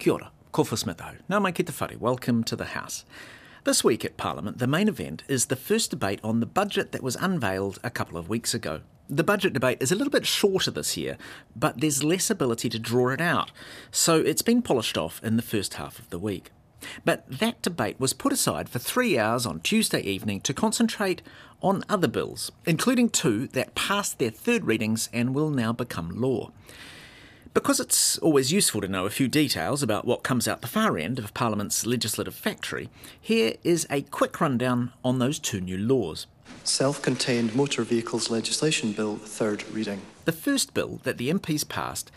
Kia 0.00 0.14
ora, 0.14 0.30
Kofa 0.54 0.82
Smitho. 0.82 1.18
Nā 1.28 1.42
mai 1.42 1.52
ki 1.52 1.62
te 1.62 1.74
whare. 1.78 1.98
Welcome 1.98 2.42
to 2.44 2.56
the 2.56 2.72
House. 2.72 3.04
This 3.64 3.84
week 3.84 4.02
at 4.02 4.16
Parliament, 4.16 4.56
the 4.56 4.66
main 4.66 4.88
event 4.88 5.24
is 5.28 5.46
the 5.46 5.56
first 5.56 5.90
debate 5.90 6.20
on 6.24 6.40
the 6.40 6.46
budget 6.46 6.92
that 6.92 7.02
was 7.02 7.16
unveiled 7.16 7.78
a 7.84 7.90
couple 7.90 8.16
of 8.16 8.26
weeks 8.26 8.54
ago. 8.54 8.80
The 9.10 9.22
budget 9.22 9.52
debate 9.52 9.76
is 9.82 9.92
a 9.92 9.94
little 9.94 10.10
bit 10.10 10.24
shorter 10.24 10.70
this 10.70 10.96
year, 10.96 11.18
but 11.54 11.82
there's 11.82 12.02
less 12.02 12.30
ability 12.30 12.70
to 12.70 12.78
draw 12.78 13.10
it 13.10 13.20
out, 13.20 13.50
so 13.90 14.16
it's 14.16 14.40
been 14.40 14.62
polished 14.62 14.96
off 14.96 15.22
in 15.22 15.36
the 15.36 15.42
first 15.42 15.74
half 15.74 15.98
of 15.98 16.08
the 16.08 16.18
week. 16.18 16.50
But 17.04 17.28
that 17.28 17.60
debate 17.60 18.00
was 18.00 18.14
put 18.14 18.32
aside 18.32 18.70
for 18.70 18.78
three 18.78 19.18
hours 19.18 19.44
on 19.44 19.60
Tuesday 19.60 20.00
evening 20.00 20.40
to 20.40 20.54
concentrate 20.54 21.20
on 21.60 21.84
other 21.90 22.08
bills, 22.08 22.50
including 22.64 23.10
two 23.10 23.48
that 23.48 23.74
passed 23.74 24.18
their 24.18 24.30
third 24.30 24.64
readings 24.64 25.10
and 25.12 25.34
will 25.34 25.50
now 25.50 25.74
become 25.74 26.18
law. 26.18 26.52
Because 27.52 27.80
it's 27.80 28.16
always 28.18 28.52
useful 28.52 28.80
to 28.80 28.86
know 28.86 29.06
a 29.06 29.10
few 29.10 29.26
details 29.26 29.82
about 29.82 30.04
what 30.04 30.22
comes 30.22 30.46
out 30.46 30.60
the 30.60 30.68
far 30.68 30.96
end 30.96 31.18
of 31.18 31.34
Parliament's 31.34 31.84
legislative 31.84 32.34
factory, 32.34 32.90
here 33.20 33.54
is 33.64 33.88
a 33.90 34.02
quick 34.02 34.40
rundown 34.40 34.92
on 35.04 35.18
those 35.18 35.40
two 35.40 35.60
new 35.60 35.76
laws. 35.76 36.28
Self 36.62 37.02
contained 37.02 37.56
Motor 37.56 37.82
Vehicles 37.82 38.30
Legislation 38.30 38.92
Bill, 38.92 39.16
third 39.16 39.68
reading. 39.72 40.00
The 40.26 40.32
first 40.32 40.74
bill 40.74 41.00
that 41.02 41.18
the 41.18 41.28
MPs 41.28 41.68
passed 41.68 42.12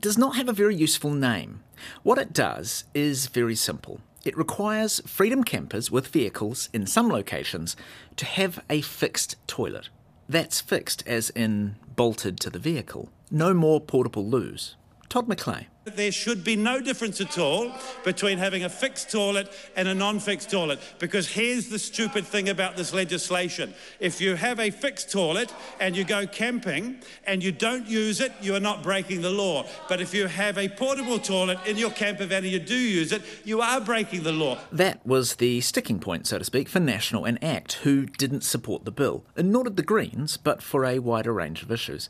does 0.00 0.18
not 0.18 0.34
have 0.34 0.48
a 0.48 0.52
very 0.52 0.74
useful 0.74 1.12
name. 1.12 1.62
What 2.02 2.18
it 2.18 2.32
does 2.32 2.84
is 2.92 3.26
very 3.26 3.54
simple. 3.54 4.00
It 4.24 4.36
requires 4.36 5.00
freedom 5.06 5.44
campers 5.44 5.92
with 5.92 6.08
vehicles 6.08 6.70
in 6.72 6.86
some 6.86 7.08
locations 7.08 7.76
to 8.16 8.24
have 8.24 8.64
a 8.68 8.80
fixed 8.80 9.36
toilet. 9.46 9.90
That's 10.28 10.60
fixed 10.60 11.06
as 11.06 11.30
in 11.30 11.76
bolted 11.94 12.40
to 12.40 12.50
the 12.50 12.58
vehicle. 12.58 13.10
No 13.30 13.52
more 13.52 13.80
portable 13.80 14.28
loos. 14.28 14.76
Todd 15.08 15.28
McClay. 15.28 15.66
There 15.84 16.10
should 16.10 16.42
be 16.42 16.56
no 16.56 16.80
difference 16.80 17.20
at 17.20 17.38
all 17.38 17.72
between 18.04 18.38
having 18.38 18.64
a 18.64 18.68
fixed 18.68 19.10
toilet 19.10 19.52
and 19.76 19.86
a 19.86 19.94
non 19.94 20.18
fixed 20.18 20.50
toilet 20.50 20.80
because 20.98 21.28
here's 21.28 21.68
the 21.68 21.78
stupid 21.78 22.26
thing 22.26 22.48
about 22.48 22.76
this 22.76 22.92
legislation. 22.92 23.72
If 24.00 24.20
you 24.20 24.34
have 24.34 24.58
a 24.58 24.70
fixed 24.70 25.12
toilet 25.12 25.54
and 25.78 25.96
you 25.96 26.02
go 26.02 26.26
camping 26.26 27.02
and 27.24 27.42
you 27.42 27.52
don't 27.52 27.86
use 27.86 28.20
it, 28.20 28.32
you 28.40 28.56
are 28.56 28.60
not 28.60 28.82
breaking 28.82 29.22
the 29.22 29.30
law. 29.30 29.64
But 29.88 30.00
if 30.00 30.12
you 30.12 30.26
have 30.26 30.58
a 30.58 30.68
portable 30.68 31.20
toilet 31.20 31.58
in 31.66 31.76
your 31.76 31.90
camper 31.90 32.26
van 32.26 32.42
and 32.42 32.52
you 32.52 32.58
do 32.58 32.74
use 32.74 33.12
it, 33.12 33.22
you 33.44 33.60
are 33.60 33.80
breaking 33.80 34.24
the 34.24 34.32
law. 34.32 34.58
That 34.72 35.06
was 35.06 35.36
the 35.36 35.60
sticking 35.60 36.00
point, 36.00 36.26
so 36.26 36.38
to 36.38 36.44
speak, 36.44 36.68
for 36.68 36.80
National 36.80 37.24
and 37.24 37.42
ACT, 37.42 37.74
who 37.84 38.06
didn't 38.06 38.42
support 38.42 38.84
the 38.84 38.90
bill, 38.90 39.24
and 39.36 39.52
nor 39.52 39.62
did 39.64 39.76
the 39.76 39.82
Greens, 39.84 40.36
but 40.36 40.62
for 40.62 40.84
a 40.84 40.98
wider 40.98 41.32
range 41.32 41.62
of 41.62 41.70
issues. 41.70 42.08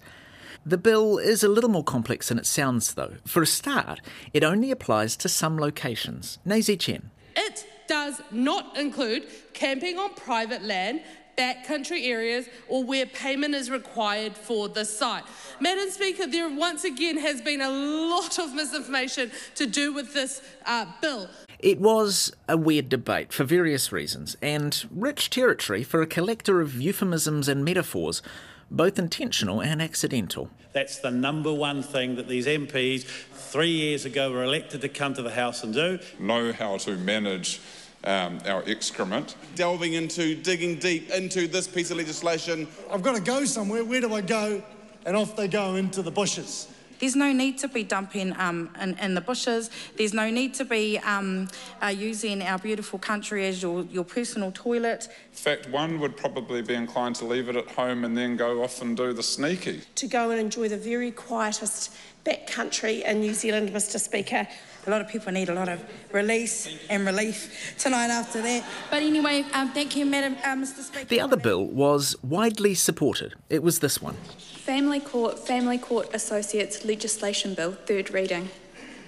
The 0.68 0.76
bill 0.76 1.18
is 1.18 1.44
a 1.44 1.48
little 1.48 1.70
more 1.70 1.84
complex 1.84 2.28
than 2.28 2.40
it 2.40 2.44
sounds, 2.44 2.94
though. 2.94 3.12
For 3.24 3.40
a 3.40 3.46
start, 3.46 4.00
it 4.32 4.42
only 4.42 4.72
applies 4.72 5.16
to 5.18 5.28
some 5.28 5.56
locations. 5.56 6.40
Naisi 6.44 6.76
Chen. 6.76 7.10
It 7.36 7.64
does 7.86 8.20
not 8.32 8.76
include 8.76 9.28
camping 9.52 9.96
on 9.96 10.12
private 10.14 10.62
land, 10.62 11.02
backcountry 11.38 12.08
areas, 12.08 12.48
or 12.66 12.82
where 12.82 13.06
payment 13.06 13.54
is 13.54 13.70
required 13.70 14.36
for 14.36 14.68
the 14.68 14.84
site. 14.84 15.22
Madam 15.60 15.88
Speaker, 15.88 16.26
there 16.26 16.48
once 16.48 16.82
again 16.82 17.16
has 17.18 17.40
been 17.40 17.60
a 17.60 17.70
lot 17.70 18.40
of 18.40 18.52
misinformation 18.52 19.30
to 19.54 19.66
do 19.68 19.92
with 19.92 20.14
this 20.14 20.42
uh, 20.64 20.86
bill. 21.00 21.28
It 21.58 21.80
was 21.80 22.32
a 22.48 22.56
weird 22.56 22.88
debate 22.88 23.32
for 23.32 23.44
various 23.44 23.90
reasons, 23.90 24.36
and 24.42 24.84
rich 24.90 25.30
territory 25.30 25.82
for 25.82 26.02
a 26.02 26.06
collector 26.06 26.60
of 26.60 26.80
euphemisms 26.80 27.48
and 27.48 27.64
metaphors 27.64 28.22
both 28.70 28.98
intentional 28.98 29.60
and 29.60 29.80
accidental. 29.80 30.50
That's 30.72 30.98
the 30.98 31.10
number 31.10 31.52
one 31.52 31.82
thing 31.82 32.16
that 32.16 32.28
these 32.28 32.46
MPs 32.46 33.04
three 33.04 33.70
years 33.70 34.04
ago 34.04 34.30
were 34.32 34.44
elected 34.44 34.80
to 34.82 34.88
come 34.88 35.14
to 35.14 35.22
the 35.22 35.30
House 35.30 35.62
and 35.62 35.72
do. 35.72 35.98
Know 36.18 36.52
how 36.52 36.76
to 36.78 36.96
manage 36.96 37.60
um, 38.04 38.38
our 38.44 38.62
excrement. 38.66 39.36
Delving 39.54 39.94
into, 39.94 40.34
digging 40.34 40.78
deep 40.78 41.10
into 41.10 41.46
this 41.46 41.66
piece 41.66 41.90
of 41.90 41.96
legislation. 41.96 42.68
I've 42.90 43.02
got 43.02 43.14
to 43.14 43.22
go 43.22 43.44
somewhere. 43.44 43.84
Where 43.84 44.00
do 44.00 44.12
I 44.14 44.20
go? 44.20 44.62
And 45.06 45.16
off 45.16 45.36
they 45.36 45.48
go 45.48 45.76
into 45.76 46.02
the 46.02 46.10
bushes. 46.10 46.68
There's 46.98 47.16
no 47.16 47.32
need 47.32 47.58
to 47.58 47.68
be 47.68 47.82
dumping 47.82 48.34
um, 48.38 48.70
in, 48.80 48.96
in, 48.98 49.14
the 49.14 49.20
bushes. 49.20 49.70
There's 49.96 50.14
no 50.14 50.30
need 50.30 50.54
to 50.54 50.64
be 50.64 50.98
um, 50.98 51.48
uh, 51.82 51.88
using 51.88 52.42
our 52.42 52.58
beautiful 52.58 52.98
country 52.98 53.46
as 53.46 53.62
your, 53.62 53.82
your 53.84 54.04
personal 54.04 54.52
toilet. 54.52 55.08
In 55.30 55.36
fact, 55.36 55.68
one 55.70 56.00
would 56.00 56.16
probably 56.16 56.62
be 56.62 56.74
inclined 56.74 57.16
to 57.16 57.24
leave 57.24 57.48
it 57.48 57.56
at 57.56 57.68
home 57.68 58.04
and 58.04 58.16
then 58.16 58.36
go 58.36 58.62
off 58.62 58.82
and 58.82 58.96
do 58.96 59.12
the 59.12 59.22
sneaky. 59.22 59.82
To 59.96 60.06
go 60.06 60.30
and 60.30 60.40
enjoy 60.40 60.68
the 60.68 60.76
very 60.76 61.10
quietest 61.10 61.94
back 62.26 62.46
country 62.48 63.04
in 63.04 63.20
New 63.20 63.32
Zealand, 63.32 63.70
Mr. 63.70 63.98
Speaker. 63.98 64.46
A 64.86 64.90
lot 64.90 65.00
of 65.00 65.08
people 65.08 65.32
need 65.32 65.48
a 65.48 65.54
lot 65.54 65.68
of 65.68 65.82
release 66.12 66.68
and 66.90 67.06
relief 67.06 67.74
tonight 67.78 68.10
after 68.10 68.42
that. 68.42 68.64
But 68.90 69.02
anyway, 69.02 69.44
um, 69.54 69.70
thank 69.70 69.96
you, 69.96 70.04
Madam 70.04 70.34
uh, 70.44 70.56
Mr. 70.56 70.82
Speaker. 70.82 71.06
The 71.06 71.20
other 71.20 71.36
bill 71.36 71.64
was 71.64 72.16
widely 72.22 72.74
supported. 72.74 73.34
It 73.48 73.62
was 73.62 73.78
this 73.78 74.02
one. 74.02 74.16
Family 74.36 75.00
Court 75.00 75.38
Family 75.38 75.78
Court 75.78 76.08
Associates 76.12 76.84
Legislation 76.84 77.54
Bill, 77.54 77.72
third 77.72 78.12
reading. 78.12 78.50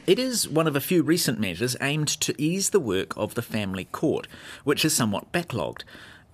It 0.07 0.19
is 0.19 0.49
one 0.49 0.67
of 0.67 0.75
a 0.75 0.81
few 0.81 1.03
recent 1.03 1.39
measures 1.39 1.77
aimed 1.81 2.09
to 2.21 2.35
ease 2.41 2.71
the 2.71 2.81
work 2.81 3.17
of 3.17 3.35
the 3.35 3.43
family 3.43 3.85
court, 3.85 4.27
which 4.65 4.85
is 4.85 4.95
somewhat 4.95 5.33
backlogged, 5.33 5.83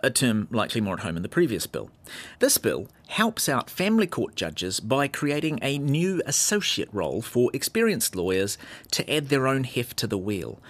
a 0.04 0.10
term 0.10 0.46
likely 0.50 0.80
more 0.80 0.94
at 0.94 1.00
home 1.00 1.16
in 1.16 1.22
the 1.22 1.28
previous 1.28 1.66
bill. 1.66 1.90
This 2.38 2.58
bill 2.58 2.88
helps 3.08 3.48
out 3.48 3.70
family 3.70 4.06
court 4.06 4.36
judges 4.36 4.78
by 4.78 5.08
creating 5.08 5.58
a 5.62 5.78
new 5.78 6.22
associate 6.26 6.88
role 6.92 7.22
for 7.22 7.50
experienced 7.52 8.14
lawyers 8.14 8.58
to 8.92 9.10
add 9.10 9.28
their 9.28 9.46
own 9.46 9.64
heft 9.64 9.96
to 9.98 10.06
the 10.06 10.18
wheel. 10.18 10.60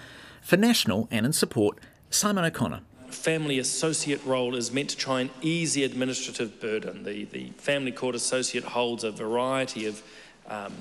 For 0.41 0.57
National 0.57 1.07
and 1.11 1.25
in 1.25 1.33
support, 1.33 1.79
Simon 2.09 2.45
O'Connor 2.45 2.81
family 3.09 3.59
associate 3.59 4.23
role 4.25 4.55
is 4.55 4.71
meant 4.71 4.89
to 4.89 4.97
try 4.97 5.21
and 5.21 5.29
ease 5.41 5.73
the 5.73 5.83
administrative 5.83 6.59
burden. 6.59 7.03
The, 7.03 7.23
the 7.25 7.49
family 7.57 7.91
court 7.91 8.13
associate 8.13 8.63
holds 8.63 9.03
a 9.03 9.11
variety 9.11 9.85
of, 9.85 10.03
um, 10.47 10.73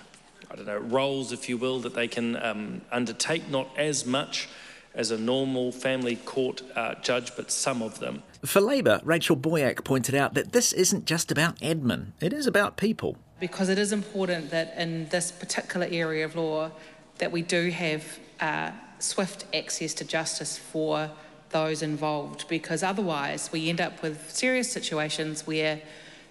I 0.51 0.57
don't 0.57 0.67
know, 0.67 0.79
roles, 0.79 1.33
if 1.33 1.49
you 1.49 1.57
will, 1.57 1.81
that 1.81 1.95
they 1.95 2.09
can 2.09 2.37
um, 2.43 2.81
undertake, 2.91 3.49
not 3.49 3.69
as 3.79 4.05
much 4.05 4.49
as 4.95 5.11
a 5.11 5.19
normal 5.19 5.73
family 5.73 6.17
court 6.17 6.63
uh, 6.77 6.95
judge, 6.97 7.35
but 7.37 7.51
some 7.51 7.83
of 7.83 7.99
them. 7.99 8.23
For 8.45 8.61
Labour, 8.61 9.01
Rachel 9.05 9.37
Boyack 9.37 9.85
pointed 9.85 10.15
out 10.15 10.35
that 10.35 10.53
this 10.53 10.73
isn't 10.73 11.05
just 11.05 11.33
about 11.33 11.59
admin, 11.61 12.13
it 12.21 12.33
is 12.33 12.47
about 12.47 12.77
people. 12.77 13.17
Because 13.41 13.69
it 13.69 13.79
is 13.79 13.93
important 13.93 14.51
that 14.51 14.75
in 14.79 15.09
this 15.09 15.33
particular 15.33 15.87
area 15.91 16.25
of 16.25 16.37
law 16.37 16.71
that 17.19 17.33
we 17.33 17.43
do 17.43 17.71
have 17.71 18.19
uh, 18.41 18.71
swift 18.99 19.45
access 19.53 19.93
to 19.95 20.05
justice 20.05 20.57
for 20.57 21.11
those 21.51 21.83
involved 21.83 22.49
because 22.49 22.83
otherwise 22.83 23.51
we 23.53 23.69
end 23.69 23.81
up 23.81 24.03
with 24.03 24.31
serious 24.31 24.71
situations 24.71 25.47
where 25.47 25.81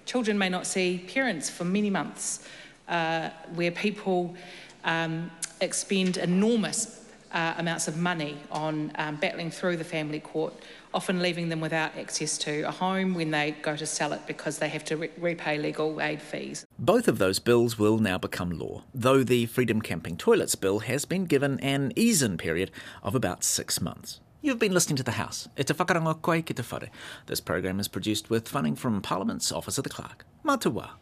children 0.06 0.38
may 0.38 0.50
not 0.50 0.68
see 0.68 1.06
parents 1.14 1.50
for 1.50 1.64
many 1.64 1.90
months, 1.90 2.46
uh, 2.90 3.30
where 3.54 3.72
people 3.72 4.36
um, 4.84 5.32
expend 5.62 6.18
enormous 6.18 7.03
uh, 7.34 7.56
amounts 7.58 7.88
of 7.88 7.98
money 7.98 8.38
on 8.52 8.92
um, 8.96 9.16
battling 9.18 9.52
through 9.52 9.78
the 9.78 9.84
family 9.84 10.20
court, 10.20 10.54
often 10.94 11.22
leaving 11.22 11.50
them 11.50 11.60
without 11.60 11.98
access 11.98 12.38
to 12.38 12.62
a 12.62 12.72
home 12.72 13.14
when 13.14 13.32
they 13.32 13.56
go 13.62 13.76
to 13.76 13.86
sell 13.86 14.14
it 14.14 14.22
because 14.28 14.60
they 14.60 14.70
have 14.70 14.84
to 14.86 14.98
re- 14.98 15.10
repay 15.18 15.58
legal 15.58 16.00
aid 16.02 16.22
fees. 16.22 16.66
Both 16.78 17.08
of 17.08 17.18
those 17.18 17.40
bills 17.40 17.80
will 17.80 17.98
now 17.98 18.18
become 18.18 18.52
law, 18.52 18.84
though 18.94 19.24
the 19.24 19.48
Freedom 19.48 19.82
Camping 19.82 20.18
Toilets 20.18 20.56
Bill 20.56 20.80
has 20.80 21.06
been 21.06 21.26
given 21.26 21.60
an 21.60 21.92
ease-in 21.96 22.38
period 22.38 22.72
of 23.02 23.16
about 23.16 23.44
six 23.44 23.82
months. 23.82 24.20
You've 24.42 24.60
been 24.60 24.74
listening 24.74 24.98
to 24.98 25.04
The 25.04 25.12
House. 25.12 25.48
E 25.58 25.64
te 25.64 25.74
koe 25.74 26.42
ki 26.42 26.54
te 26.54 26.64
whare. 26.64 26.90
This 27.28 27.40
program 27.40 27.80
is 27.80 27.88
produced 27.88 28.30
with 28.30 28.50
funding 28.50 28.76
from 28.76 29.02
Parliament's 29.02 29.54
Office 29.54 29.78
of 29.78 29.86
the 29.86 29.90
Clerk. 29.90 30.26
Matua. 30.44 30.98